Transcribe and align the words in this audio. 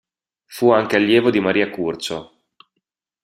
Fu 0.45 0.71
anche 0.71 0.95
allievo 0.95 1.29
di 1.29 1.39
Maria 1.39 1.69
Curcio. 1.69 2.35